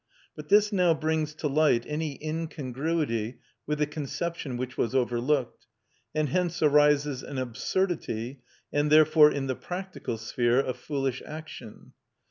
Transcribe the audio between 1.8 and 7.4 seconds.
any incongruity with the conception which was overlooked, and hence arises an